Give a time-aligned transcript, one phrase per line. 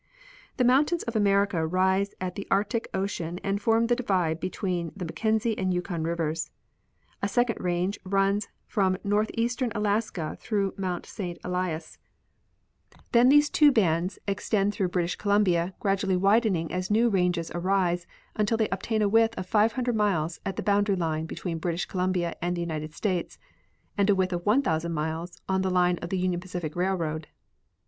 [0.57, 5.05] The mountains of America rise at the Arctic ocean and form the divide between the
[5.05, 6.49] Mackenzie and Yukon rivers.
[7.21, 11.99] A second range runs from northeastern Alaska through Mount Saint Elias.
[11.99, 13.03] Longest Mountain Ranges of the World.
[13.05, 17.51] 121 Then these two bands extend through British Columbia, gradu ally Avidening as new ranges
[17.53, 21.85] arise until they obtain a width of 500 miles at the boundary line between British
[21.85, 23.37] Columbia and the United States,
[23.95, 27.27] and a width of 1,000 miles on the line of the Union Pacific railroad.